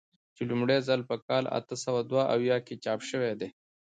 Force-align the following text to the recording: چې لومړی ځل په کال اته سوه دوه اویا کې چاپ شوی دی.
چې 0.35 0.41
لومړی 0.49 0.77
ځل 0.87 1.01
په 1.09 1.15
کال 1.27 1.43
اته 1.57 1.75
سوه 1.83 2.01
دوه 2.09 2.23
اویا 2.35 2.57
کې 2.65 2.75
چاپ 2.83 2.99
شوی 3.09 3.33
دی. 3.39 3.49